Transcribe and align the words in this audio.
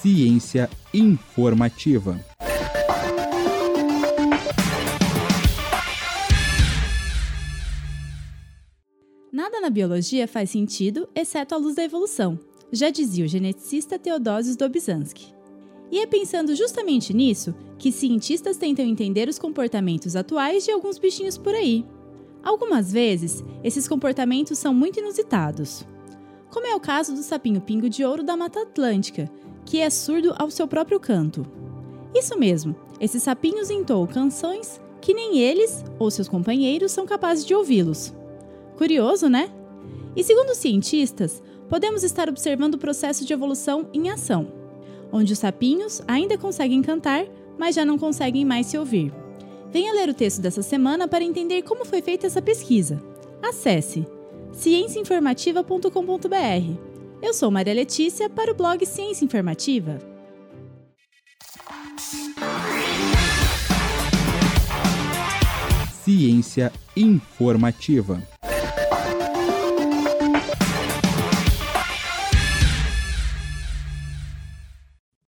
Ciência 0.00 0.68
informativa. 0.92 2.18
Nada 9.32 9.60
na 9.60 9.70
biologia 9.70 10.26
faz 10.28 10.50
sentido, 10.50 11.08
exceto 11.14 11.54
a 11.54 11.58
luz 11.58 11.74
da 11.74 11.84
evolução, 11.84 12.38
já 12.72 12.90
dizia 12.90 13.24
o 13.24 13.28
geneticista 13.28 13.98
Teodosius 13.98 14.56
Dobzhansky. 14.56 15.32
E 15.90 16.00
é 16.00 16.06
pensando 16.06 16.54
justamente 16.56 17.14
nisso 17.14 17.54
que 17.78 17.92
cientistas 17.92 18.56
tentam 18.56 18.84
entender 18.84 19.28
os 19.28 19.38
comportamentos 19.38 20.16
atuais 20.16 20.64
de 20.64 20.70
alguns 20.70 20.98
bichinhos 20.98 21.36
por 21.36 21.54
aí. 21.54 21.84
Algumas 22.42 22.92
vezes, 22.92 23.44
esses 23.62 23.86
comportamentos 23.86 24.58
são 24.58 24.74
muito 24.74 24.98
inusitados. 24.98 25.84
Como 26.50 26.66
é 26.66 26.74
o 26.74 26.80
caso 26.80 27.14
do 27.14 27.22
sapinho 27.22 27.60
pingo 27.60 27.88
de 27.88 28.04
ouro 28.04 28.22
da 28.22 28.36
Mata 28.36 28.62
Atlântica, 28.62 29.30
que 29.64 29.80
é 29.80 29.88
surdo 29.88 30.34
ao 30.38 30.50
seu 30.50 30.66
próprio 30.66 30.98
canto. 30.98 31.46
Isso 32.14 32.38
mesmo, 32.38 32.74
esses 33.00 33.22
sapinhos 33.22 33.70
entoam 33.70 34.06
canções 34.06 34.80
que 35.00 35.14
nem 35.14 35.38
eles 35.38 35.84
ou 35.98 36.10
seus 36.10 36.28
companheiros 36.28 36.92
são 36.92 37.06
capazes 37.06 37.44
de 37.44 37.54
ouvi-los. 37.54 38.14
Curioso, 38.76 39.28
né? 39.28 39.50
E 40.14 40.22
segundo 40.22 40.54
cientistas, 40.54 41.42
podemos 41.68 42.04
estar 42.04 42.28
observando 42.28 42.74
o 42.74 42.78
processo 42.78 43.24
de 43.24 43.32
evolução 43.32 43.88
em 43.92 44.10
ação, 44.10 44.52
onde 45.10 45.32
os 45.32 45.38
sapinhos 45.38 46.02
ainda 46.06 46.36
conseguem 46.36 46.82
cantar, 46.82 47.26
mas 47.58 47.74
já 47.74 47.84
não 47.84 47.98
conseguem 47.98 48.44
mais 48.44 48.66
se 48.66 48.76
ouvir. 48.76 49.12
Venha 49.72 49.94
ler 49.94 50.10
o 50.10 50.14
texto 50.14 50.40
dessa 50.40 50.62
semana 50.62 51.08
para 51.08 51.24
entender 51.24 51.62
como 51.62 51.84
foi 51.84 52.02
feita 52.02 52.26
essa 52.26 52.42
pesquisa. 52.42 53.02
Acesse 53.42 54.06
cienciainformativa.com.br 54.52 56.92
eu 57.22 57.32
sou 57.32 57.52
Maria 57.52 57.72
Letícia 57.72 58.28
para 58.28 58.50
o 58.50 58.54
blog 58.54 58.84
Ciência 58.84 59.24
Informativa. 59.24 60.00
Ciência 66.04 66.72
Informativa. 66.96 68.31